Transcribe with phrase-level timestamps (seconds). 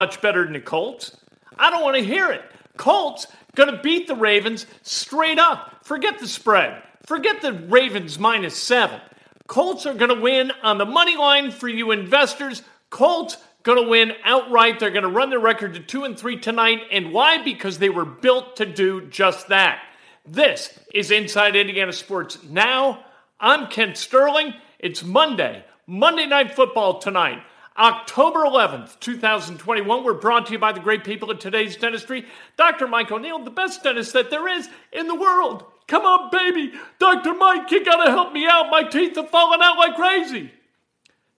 [0.00, 1.16] much better than the Colts.
[1.58, 2.42] I don't want to hear it.
[2.78, 5.84] Colts going to beat the Ravens straight up.
[5.84, 6.82] Forget the spread.
[7.04, 9.00] Forget the Ravens minus seven.
[9.46, 12.62] Colts are going to win on the money line for you investors.
[12.88, 14.78] Colts going to win outright.
[14.80, 16.80] They're going to run their record to two and three tonight.
[16.90, 17.42] And why?
[17.42, 19.82] Because they were built to do just that.
[20.24, 23.04] This is Inside Indiana Sports Now.
[23.38, 24.54] I'm Kent Sterling.
[24.78, 27.42] It's Monday, Monday Night Football tonight.
[27.78, 30.04] October 11th, 2021.
[30.04, 32.26] We're brought to you by the great people at today's dentistry.
[32.56, 32.86] Dr.
[32.86, 35.64] Mike O'Neill, the best dentist that there is in the world.
[35.86, 36.72] Come on, baby.
[36.98, 37.34] Dr.
[37.34, 38.70] Mike, you gotta help me out.
[38.70, 40.52] My teeth are falling out like crazy.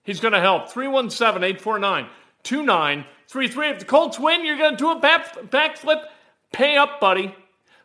[0.03, 0.69] He's gonna help.
[0.69, 2.07] 317 849
[2.43, 3.69] 2933.
[3.69, 6.03] If the Colts win, you're gonna do a back, backflip.
[6.51, 7.33] Pay up, buddy.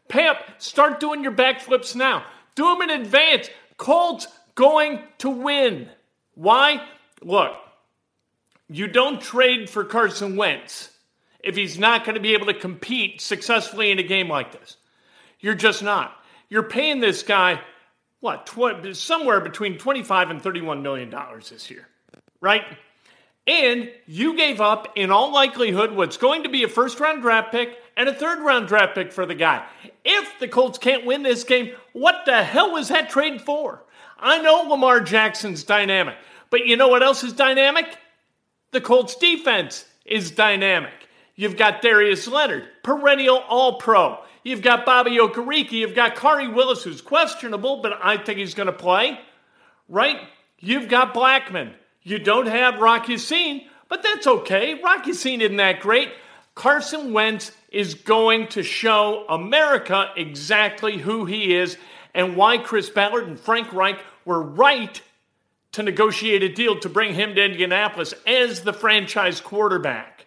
[0.09, 0.45] Pay up.
[0.59, 2.25] Start doing your backflips now.
[2.55, 3.51] Do them in advance.
[3.77, 5.89] Colts going to win.
[6.35, 6.83] Why?
[7.23, 7.55] Look,
[8.69, 10.91] you don't trade for Carson Wentz
[11.41, 14.77] if he's not going to be able to compete successfully in a game like this.
[15.41, 16.13] You're just not.
[16.49, 17.61] You're paying this guy
[18.21, 21.87] what tw- somewhere between 25 and 31 million dollars this year,
[22.41, 22.65] right?
[23.47, 27.53] And you gave up in all likelihood what's going to be a first round draft
[27.53, 29.65] pick and a third round draft pick for the guy.
[30.05, 33.85] If the Colts can't win this game, what the hell was that trade for?
[34.19, 36.17] I know Lamar Jackson's dynamic,
[36.51, 37.87] but you know what else is dynamic?
[38.71, 40.93] The Colts defense is dynamic.
[41.37, 44.19] You've got Darius Leonard, perennial all pro.
[44.43, 45.73] You've got Bobby Okereke.
[45.73, 49.19] You've got Khari Willis, who's questionable, but I think he's going to play.
[49.89, 50.19] Right?
[50.59, 51.73] You've got Blackmon.
[52.03, 54.81] You don't have Rock Ya-Sin, but that's okay.
[54.83, 56.11] Rock Ya-Sin isn't that great.
[56.55, 61.77] Carson Wentz is going to show America exactly who he is
[62.15, 65.01] and why Chris Ballard and Frank Reich were right
[65.73, 70.27] to negotiate a deal to bring him to Indianapolis as the franchise quarterback.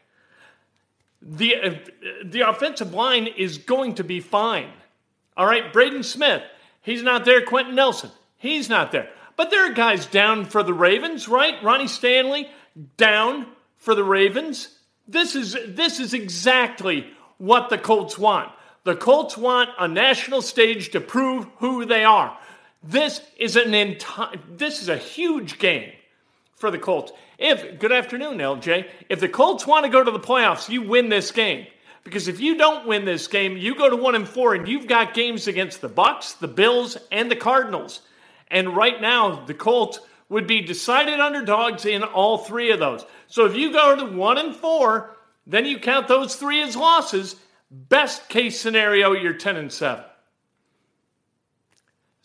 [1.22, 1.76] The, uh,
[2.24, 4.70] the offensive line is going to be fine.
[5.38, 6.44] All right, Braden Smith,
[6.82, 7.42] he's not there.
[7.42, 9.10] Quentin Nelson, he's not there.
[9.36, 11.62] But there are guys down for the Ravens, right?
[11.64, 12.50] Ronnie Stanley
[12.98, 13.48] down
[13.78, 14.78] for the Ravens.
[15.08, 18.52] This is this is exactly what the Colts want.
[18.84, 22.38] The Colts want a national stage to prove who they are.
[22.84, 25.92] This is an entire this is a huge game
[26.56, 27.12] for the Colts.
[27.38, 28.88] If good afternoon, LJ.
[29.10, 31.68] If the Colts want to go to the playoffs, you win this game.
[32.04, 34.88] Because if you don't win this game, you go to 1 and 4 and you've
[34.88, 38.02] got games against the Bucks, the Bills, and the Cardinals.
[38.50, 43.06] And right now, the Colts would be decided underdogs in all three of those.
[43.28, 45.16] So if you go to 1 and 4,
[45.46, 47.36] then you count those 3 as losses.
[47.70, 50.04] Best case scenario, you're 10 and 7.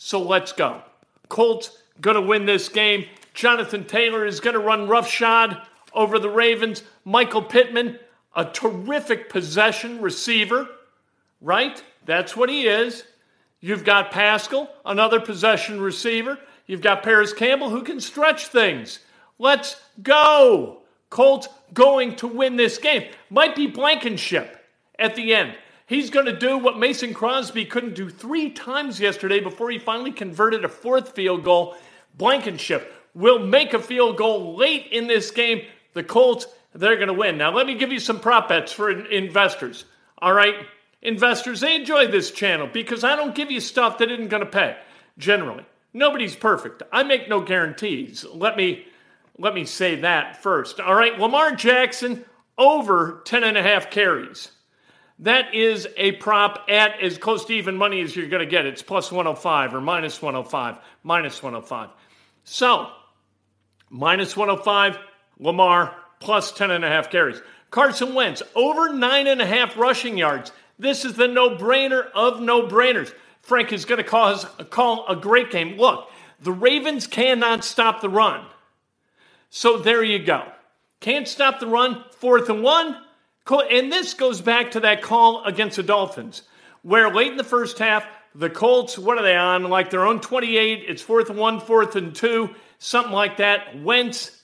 [0.06, 0.82] So let's go.
[1.28, 3.06] Colts going to win this game.
[3.34, 5.60] Jonathan Taylor is going to run roughshod
[5.92, 6.84] over the Ravens.
[7.04, 7.98] Michael Pittman,
[8.36, 10.68] a terrific possession receiver,
[11.40, 11.82] right?
[12.04, 13.02] That's what he is.
[13.58, 16.38] You've got Pascal, another possession receiver.
[16.68, 19.00] You've got Parris Campbell who can stretch things.
[19.40, 19.74] Let's
[20.04, 20.82] go.
[21.10, 23.10] Colts going to win this game.
[23.28, 24.64] Might be Blankenship
[25.00, 25.56] at the end.
[25.86, 30.10] He's going to do what Mason Crosby couldn't do three times yesterday before he finally
[30.10, 31.76] converted a fourth field goal.
[32.16, 35.62] Blankenship will make a field goal late in this game.
[35.92, 37.38] The Colts, they're going to win.
[37.38, 39.84] Now, let me give you some prop bets for investors.
[40.18, 40.54] All right?
[41.02, 44.50] Investors, they enjoy this channel because I don't give you stuff that isn't going to
[44.50, 44.76] pay,
[45.18, 45.64] generally.
[45.94, 46.82] Nobody's perfect.
[46.92, 48.24] I make no guarantees.
[48.34, 48.86] Let me
[49.38, 50.80] let me say that first.
[50.80, 52.24] All right, Lamar Jackson
[52.58, 54.50] over 10 and a half carries.
[55.20, 58.66] That is a prop at as close to even money as you're going to get.
[58.66, 61.90] It's plus 105 or minus 105, minus 105.
[62.44, 62.90] So,
[63.88, 64.98] minus 105,
[65.38, 67.40] Lamar plus 10 and a half carries.
[67.70, 70.52] Carson Wentz over nine and a half rushing yards.
[70.78, 73.12] This is the no brainer of no brainers.
[73.40, 75.78] Frank is going to cause, call a great game.
[75.78, 76.10] Look,
[76.40, 78.44] the Ravens cannot stop the run.
[79.48, 80.44] So there you go.
[81.00, 82.96] Can't stop the run, fourth and one.
[83.48, 86.42] And this goes back to that call against the Dolphins,
[86.82, 88.04] where late in the first half,
[88.34, 89.64] the Colts, what are they on?
[89.64, 90.84] Like their own 28.
[90.86, 93.80] It's fourth and one, fourth and two, something like that.
[93.82, 94.42] Wentz,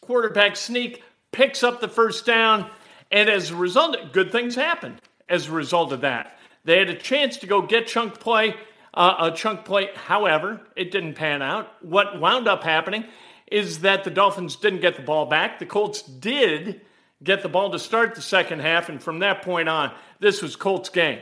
[0.00, 1.02] quarterback sneak,
[1.32, 2.70] picks up the first down.
[3.10, 6.38] And as a result, good things happened as a result of that.
[6.64, 8.54] They had a chance to go get chunk play,
[8.94, 9.90] uh, a chunk play.
[9.94, 11.68] However, it didn't pan out.
[11.82, 13.04] What wound up happening
[13.50, 15.58] is that the Dolphins didn't get the ball back.
[15.58, 16.80] The Colts did
[17.24, 20.54] get the ball to start the second half, and from that point on, this was
[20.54, 21.18] Colts' game.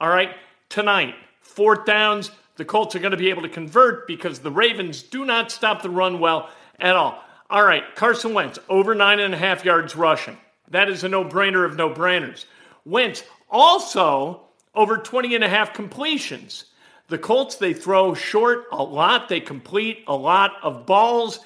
[0.00, 0.34] All right,
[0.68, 5.02] tonight, fourth downs, the Colts are going to be able to convert because the Ravens
[5.02, 6.48] do not stop the run well
[6.78, 7.22] at all.
[7.50, 10.38] All right, Carson Wentz, over nine and a half yards rushing.
[10.70, 12.46] That is a no brainer of no brainers.
[12.84, 14.40] Wentz also
[14.74, 16.64] over 20 and a half completions.
[17.08, 21.40] The Colts, they throw short a lot, they complete a lot of balls.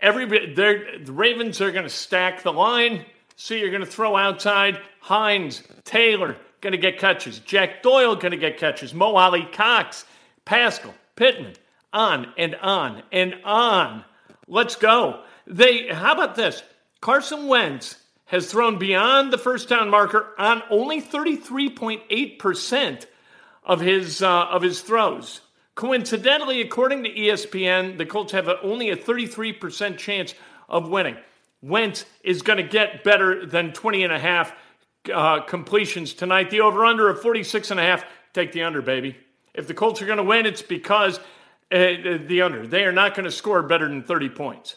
[0.00, 3.04] Everybody, the Ravens are going to stack the line.
[3.36, 7.38] So you're going to throw outside Hines, Taylor, going to get catches.
[7.40, 8.94] Jack Doyle going to get catches.
[8.94, 10.06] Mo Alie-Cox,
[10.44, 11.54] Pascal, Pittman,
[11.92, 14.04] on and on and on.
[14.48, 15.22] Let's go.
[15.46, 15.88] They.
[15.88, 16.62] How about this?
[17.00, 17.96] Carson Wentz
[18.26, 23.06] has thrown beyond the first down marker on only 33.8%
[23.64, 25.42] of his uh, of his throws.
[25.74, 30.34] Coincidentally, according to ESPN, the Colts have a, only a 33% chance
[30.70, 31.16] of winning.
[31.62, 34.52] Wentz is going to get better than 20 and a half
[35.12, 36.50] uh, completions tonight.
[36.50, 39.16] The over under of 46 and a half, take the under, baby.
[39.54, 42.66] If the Colts are going to win, it's because uh, the under.
[42.66, 44.76] They are not going to score better than 30 points.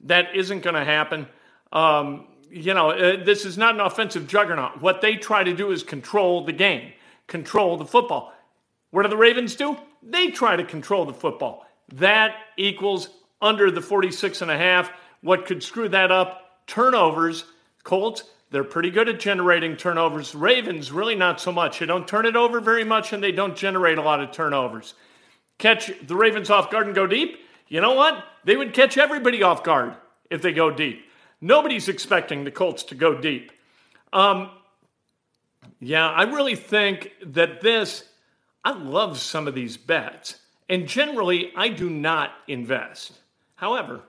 [0.00, 1.26] That isn't going to happen.
[1.72, 4.80] Um, you know, uh, this is not an offensive juggernaut.
[4.80, 6.92] What they try to do is control the game,
[7.26, 8.32] control the football.
[8.90, 9.76] What do the Ravens do?
[10.02, 11.66] They try to control the football.
[11.94, 13.08] That equals
[13.42, 14.90] under the 46 and a half.
[15.24, 16.66] What could screw that up?
[16.66, 17.46] Turnovers.
[17.82, 20.34] Colts, they're pretty good at generating turnovers.
[20.34, 21.78] Ravens, really not so much.
[21.78, 24.92] They don't turn it over very much and they don't generate a lot of turnovers.
[25.56, 27.38] Catch the Ravens off guard and go deep.
[27.68, 28.22] You know what?
[28.44, 29.94] They would catch everybody off guard
[30.28, 31.06] if they go deep.
[31.40, 33.50] Nobody's expecting the Colts to go deep.
[34.12, 34.50] Um,
[35.80, 38.04] yeah, I really think that this
[38.62, 40.36] I love some of these bets,
[40.68, 43.20] and generally I do not invest.
[43.54, 44.02] However,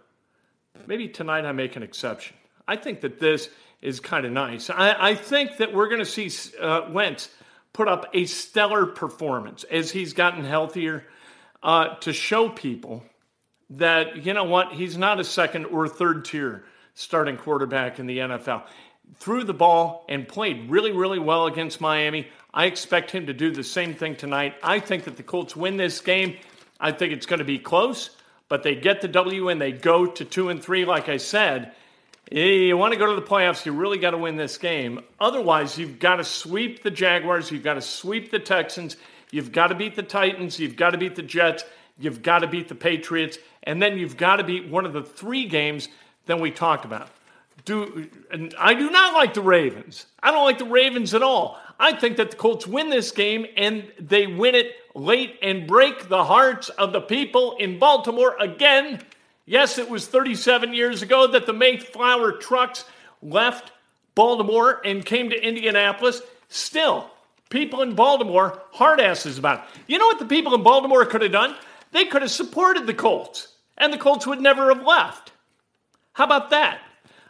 [0.88, 2.36] maybe tonight I make an exception.
[2.68, 3.50] I think that this
[3.82, 4.70] is kind of nice.
[4.70, 7.30] I, I, think that we're going to see uh, Wentz
[7.74, 11.06] put up a stellar performance as he's gotten healthier
[11.62, 13.04] uh, to show people
[13.72, 16.64] that, you know what, he's not a second or third tier
[16.94, 18.64] starting quarterback in the NFL.
[19.18, 22.28] Threw the ball and played really, really well against Miami.
[22.54, 24.56] I expect him to do the same thing tonight.
[24.64, 26.38] I think that the Colts win this game.
[26.80, 28.10] I think it's going to be close,
[28.48, 30.86] but they get the W and they go to two and three.
[30.86, 31.72] Like I said,
[32.32, 35.02] eh, you want to go to the playoffs, you really got to win this game.
[35.20, 38.98] Otherwise, you've got to sweep the Jaguars, you've got to sweep the Texans,
[39.32, 41.64] you've got to beat the Titans, you've got to beat the Jets,
[41.98, 45.04] you've got to beat the Patriots, and then you've got to beat one of the
[45.04, 45.88] three games
[46.26, 47.10] that we talked about.
[47.64, 50.06] Do and I do not like the Ravens.
[50.22, 51.60] I don't like the Ravens at all.
[51.80, 56.08] I think that the Colts win this game and they win it late and break
[56.08, 59.02] the hearts of the people in Baltimore again.
[59.46, 62.86] Yes, it was 37 years ago that the Mayflower trucks
[63.22, 63.72] left
[64.16, 66.22] Baltimore and came to Indianapolis.
[66.48, 67.10] Still,
[67.50, 69.82] people in Baltimore hard asses about it.
[69.88, 71.56] You know what the people in Baltimore could have done?
[71.92, 75.32] They could have supported the Colts, and the Colts would never have left.
[76.14, 76.80] How about that?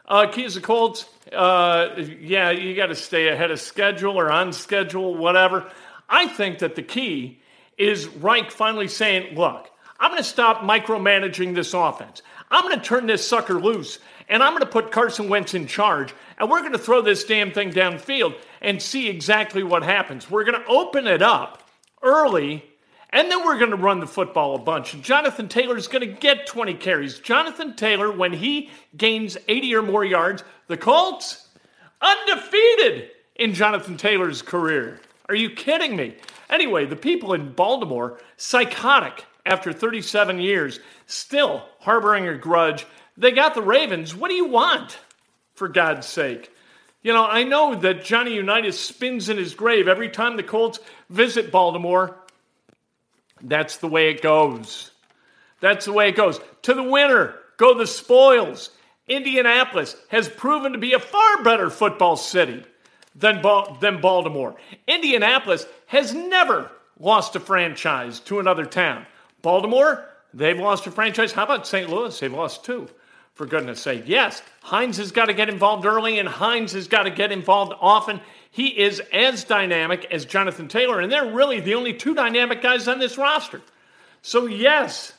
[0.07, 4.53] Uh, Keys of Colts, uh, yeah, you got to stay ahead of schedule or on
[4.53, 5.69] schedule, whatever.
[6.07, 7.39] I think that the key
[7.77, 9.69] is Reich finally saying, look,
[9.99, 12.21] I'm going to stop micromanaging this offense.
[12.51, 13.97] I'm going to turn this sucker loose,
[14.29, 17.23] and I'm going to put Carson Wentz in charge, and we're going to throw this
[17.23, 20.29] damn thing downfield and see exactly what happens.
[20.29, 21.67] We're going to open it up
[22.03, 22.63] early
[23.11, 24.93] and then we're going to run the football a bunch.
[24.93, 27.19] And Jonathan Taylor is going to get 20 carries.
[27.19, 31.47] Jonathan Taylor, when he gains 80 or more yards, the Colts,
[32.01, 34.99] undefeated in Jonathan Taylor's career.
[35.29, 36.15] Are you kidding me?
[36.49, 42.85] Anyway, the people in Baltimore, psychotic after 37 years, still harboring a grudge.
[43.17, 44.15] They got the Ravens.
[44.15, 44.99] What do you want?
[45.53, 46.51] For God's sake.
[47.01, 50.79] You know, I know that Johnny Unitas spins in his grave every time the Colts
[51.09, 52.17] visit Baltimore.
[53.41, 54.91] That's the way it goes.
[55.61, 56.39] That's the way it goes.
[56.63, 58.71] To the winner go the spoils.
[59.07, 62.63] Indianapolis has proven to be a far better football city
[63.13, 64.55] than, ba- than Baltimore.
[64.87, 69.05] Indianapolis has never lost a franchise to another town.
[69.41, 71.31] Baltimore, they've lost a franchise.
[71.31, 71.89] How about St.
[71.89, 72.19] Louis?
[72.19, 72.89] They've lost two,
[73.35, 74.03] for goodness sake.
[74.07, 77.73] Yes, Hines has got to get involved early, and Hines has got to get involved
[77.79, 78.21] often.
[78.49, 82.87] He is as dynamic as Jonathan Taylor, and they're really the only two dynamic guys
[82.87, 83.61] on this roster.
[84.21, 85.13] So, yes,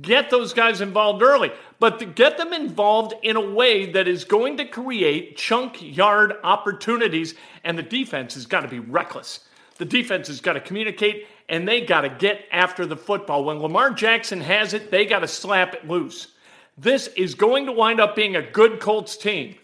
[0.00, 1.50] get those guys involved early,
[1.80, 7.34] but get them involved in a way that is going to create chunk yard opportunities,
[7.64, 9.40] and the defense has got to be reckless.
[9.78, 13.44] The defense has got to communicate and they got to get after the football.
[13.44, 16.28] When Lamar Jackson has it, they got to slap it loose.
[16.78, 19.56] This is going to wind up being a good Colts team.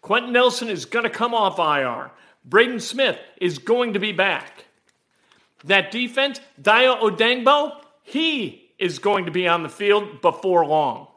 [0.00, 2.10] Quentin Nelson is going to come off IR.
[2.46, 4.64] Braden Smith is going to be back.
[5.64, 11.08] That defense, Dayo Odeyingbo, he is going to be on the field before long.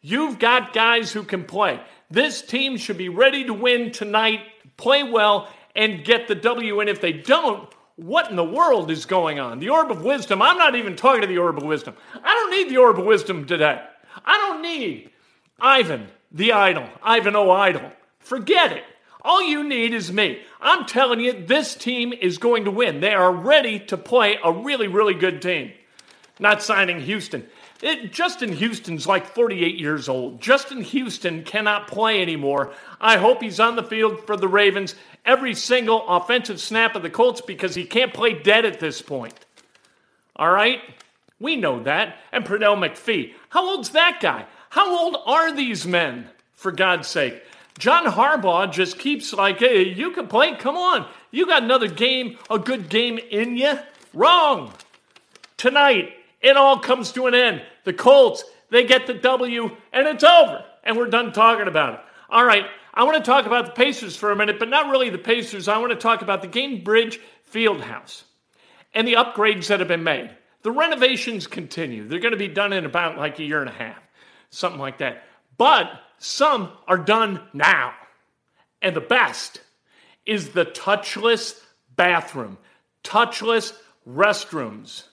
[0.00, 1.80] You've got guys who can play.
[2.10, 4.40] This team should be ready to win tonight,
[4.76, 6.80] play well, and get the W.
[6.80, 9.60] And if they don't, what in the world is going on?
[9.60, 11.94] The orb of wisdom, I'm not even talking to the orb of wisdom.
[12.22, 13.80] I don't need the orb of wisdom today.
[14.24, 15.10] I don't need
[15.60, 17.92] Ivan the idol, Ivan O idol.
[18.18, 18.84] Forget it.
[19.22, 20.40] All you need is me.
[20.60, 23.00] I'm telling you, this team is going to win.
[23.00, 25.72] They are ready to play a really, really good team.
[26.38, 27.46] Not signing Houston.
[27.80, 30.40] It, Justin Houston's like 48 years old.
[30.40, 32.72] Justin Houston cannot play anymore.
[33.00, 34.94] I hope he's on the field for the Ravens
[35.24, 39.34] every single offensive snap of the Colts because he can't play dead at this point.
[40.36, 40.80] All right?
[41.44, 42.16] We know that.
[42.32, 43.34] And Pernell McPhee.
[43.50, 44.46] How old's that guy?
[44.70, 47.42] How old are these men, for God's sake?
[47.78, 50.56] John Harbaugh just keeps like, hey, you can play.
[50.56, 51.06] Come on.
[51.30, 53.78] You got another game, a good game in you.
[54.14, 54.72] Wrong.
[55.58, 57.62] Tonight, it all comes to an end.
[57.84, 60.64] The Colts, they get the W, and it's over.
[60.82, 62.00] And we're done talking about it.
[62.30, 62.64] All right.
[62.94, 65.68] I want to talk about the Pacers for a minute, but not really the Pacers.
[65.68, 67.18] I want to talk about the Gainbridge
[67.52, 68.22] Fieldhouse
[68.94, 70.30] and the upgrades that have been made.
[70.64, 72.08] The renovations continue.
[72.08, 73.98] They're going to be done in about like a year and a half,
[74.48, 75.22] something like that.
[75.58, 77.92] But some are done now.
[78.80, 79.60] And the best
[80.24, 81.60] is the touchless
[81.94, 82.56] bathroom,
[83.04, 83.74] touchless
[84.08, 85.04] restrooms.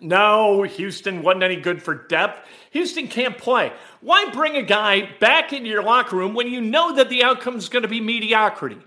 [0.00, 2.48] No, Houston wasn't any good for depth.
[2.70, 3.70] Houston can't play.
[4.00, 7.56] Why bring a guy back into your locker room when you know that the outcome
[7.56, 8.78] is going to be mediocrity?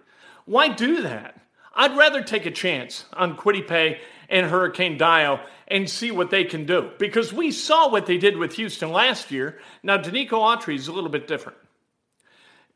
[0.45, 1.39] Why do that?
[1.75, 3.99] I'd rather take a chance on Kwity Paye
[4.29, 8.37] and Hurricane Dio and see what they can do because we saw what they did
[8.37, 9.59] with Houston last year.
[9.81, 11.57] Now, Denico Autry is a little bit different.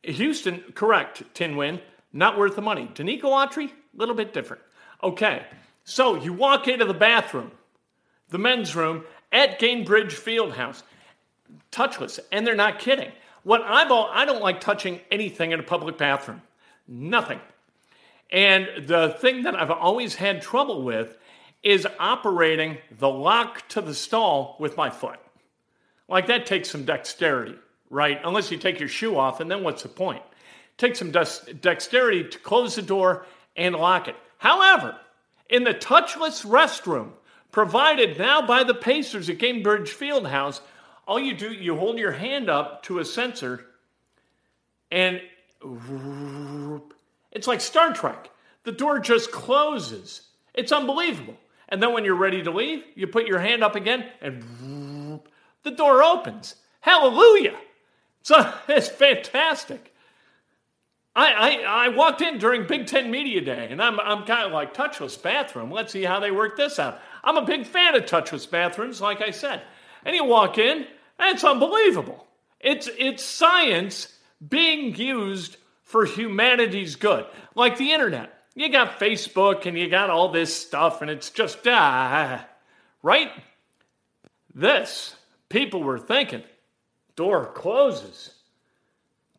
[0.03, 1.81] Houston, correct, Tin Win,
[2.13, 2.89] not worth the money.
[2.93, 4.61] Denico Autry, a little bit different.
[5.03, 5.45] Okay,
[5.83, 7.51] so you walk into the bathroom
[8.29, 10.83] the men's room at Gainbridge Fieldhouse.
[11.71, 12.19] Touchless.
[12.31, 13.11] And they're not kidding.
[13.43, 16.41] What I'm all, I don't like touching anything in a public bathroom.
[16.87, 17.39] Nothing.
[18.31, 21.17] And the thing that I've always had trouble with
[21.67, 25.19] is operating the lock to the stall with my foot.
[26.07, 27.55] Like that takes some dexterity,
[27.89, 28.21] right?
[28.23, 30.23] Unless you take your shoe off, and then what's the point?
[30.77, 33.25] Take some dexterity to close the door
[33.57, 34.15] and lock it.
[34.37, 34.95] However,
[35.49, 37.09] in the touchless restroom,
[37.51, 40.61] provided now by the Pacers at Gainbridge Fieldhouse.
[41.05, 43.65] All you do, you hold your hand up to a sensor,
[44.89, 45.19] and
[47.33, 48.29] it's like Star Trek.
[48.63, 50.21] The door just closes.
[50.53, 51.35] It's unbelievable.
[51.69, 55.21] And then when you're ready to leave, you put your hand up again, and
[55.63, 56.55] the door opens.
[56.81, 57.57] Hallelujah!
[58.23, 59.93] So it's fantastic.
[61.15, 61.31] I,
[61.65, 64.75] I, I, walked in during Big Ten Media Day, and I'm, I'm kind of like
[64.75, 65.71] touchless bathroom.
[65.71, 66.99] Let's see how they work this out.
[67.23, 69.63] I'm a big fan of touchless bathrooms, like I said.
[70.05, 70.85] And you walk in,
[71.17, 72.27] and it's unbelievable.
[72.59, 74.13] It's, it's science
[74.47, 78.36] being used for humanity's good, like the internet.
[78.57, 82.43] You got Facebook and you got all this stuff, and it's just, ah,
[83.03, 83.29] right?
[84.55, 85.15] This,
[85.47, 86.41] people were thinking,
[87.15, 88.31] door closes,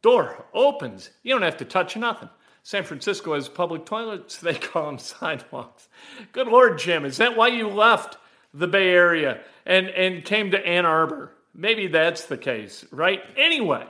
[0.02, 1.10] door opens.
[1.24, 2.28] You don't have to touch nothing.
[2.62, 5.88] San Francisco has public toilets, they call them sidewalks.
[6.30, 8.18] Good Lord, Jim, is that why you left
[8.54, 11.32] the Bay Area and, and came to Ann Arbor?
[11.52, 13.20] Maybe that's the case, right?
[13.36, 13.84] Anyway,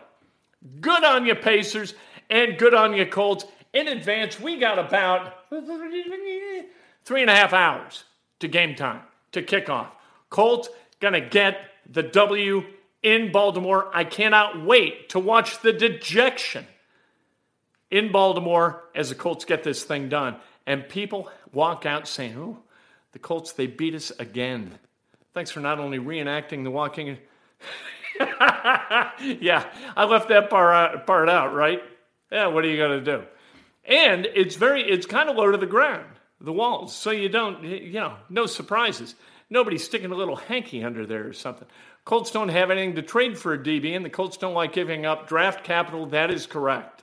[0.81, 1.93] good on you, Pacers,
[2.31, 3.45] and good on you, Colts.
[3.73, 4.41] In advance.
[4.41, 5.35] We got about
[7.05, 8.05] three and a half hours
[8.41, 9.89] to game time, to kickoff.
[10.31, 10.69] Colts
[11.01, 11.59] gonna get
[11.89, 12.65] the W
[13.03, 13.91] in Baltimore.
[13.95, 16.67] I cannot wait to watch the dejection
[17.91, 20.37] in Baltimore as the Colts get this thing done.
[20.67, 22.59] And people walk out saying, oh,
[23.13, 24.79] the Colts, they beat us again.
[25.33, 27.19] Thanks for not only reenacting the walking.
[28.21, 29.65] yeah,
[29.97, 31.83] I left that part out, part out, right?
[32.31, 33.25] Yeah, what are you going to do?
[33.89, 37.65] And it's very, it's kind of low to the ground, the walls, so you don't,
[37.65, 39.15] you know, no surprises.
[39.49, 41.67] Nobody's sticking a little hanky under there or something.
[42.05, 45.07] Colts don't have anything to trade for a DB, and the Colts don't like giving
[45.07, 46.07] up draft capital.
[46.07, 47.03] That is correct.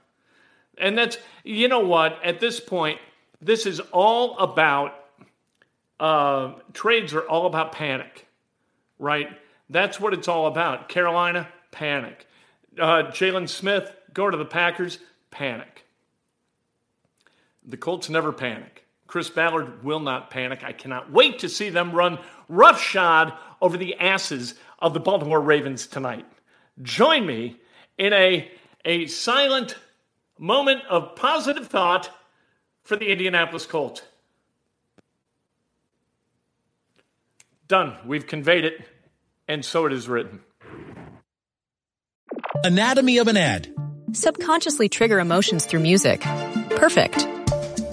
[0.77, 2.99] And that's, you know what, at this point,
[3.41, 4.93] this is all about,
[5.99, 8.27] uh, trades are all about panic,
[8.99, 9.29] right?
[9.71, 10.89] That's what it's all about.
[10.89, 12.27] Carolina, panic.
[12.79, 14.99] Uh, Jaylon Smith, go to the Packers,
[15.31, 15.84] panic.
[17.67, 18.86] The Colts never panic.
[19.07, 20.63] Chris Ballard will not panic.
[20.63, 22.19] I cannot wait to see them run
[22.50, 26.25] roughshod over the asses of the Baltimore Ravens tonight.
[26.81, 27.57] Join me
[27.98, 28.50] in a,
[28.84, 29.75] a silent
[30.38, 32.10] moment of positive thought
[32.84, 34.01] for the Indianapolis Colts.
[37.67, 37.95] Done.
[38.05, 38.86] We've conveyed it,
[39.48, 40.41] and so it is written.
[42.63, 43.74] Anatomy of an ad.
[44.12, 46.22] Subconsciously trigger emotions through music.
[46.72, 47.27] Perfect.